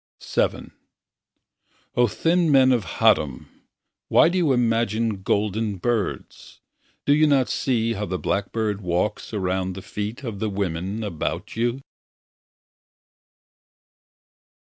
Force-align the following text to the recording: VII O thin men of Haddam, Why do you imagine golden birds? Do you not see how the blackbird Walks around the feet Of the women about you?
VII 0.27 0.71
O 1.95 2.07
thin 2.07 2.51
men 2.51 2.71
of 2.71 2.83
Haddam, 2.97 3.47
Why 4.07 4.29
do 4.29 4.39
you 4.39 4.51
imagine 4.51 5.21
golden 5.21 5.77
birds? 5.77 6.59
Do 7.05 7.13
you 7.13 7.27
not 7.27 7.49
see 7.49 7.93
how 7.93 8.07
the 8.07 8.17
blackbird 8.17 8.81
Walks 8.81 9.31
around 9.31 9.73
the 9.75 9.83
feet 9.83 10.23
Of 10.23 10.39
the 10.39 10.49
women 10.49 11.03
about 11.03 11.55
you? 11.55 11.81